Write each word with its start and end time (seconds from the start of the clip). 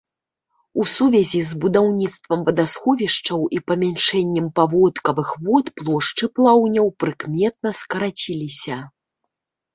У 0.83 0.83
сувязі 0.91 1.41
з 1.49 1.59
будаўніцтвам 1.65 2.39
вадасховішчаў 2.47 3.39
і 3.57 3.59
памяншэннем 3.73 4.47
паводкавых 4.61 5.29
вод 5.45 5.65
плошчы 5.83 6.25
плаўняў 6.41 6.87
прыкметна 7.05 7.69
скарацілася. 7.83 8.77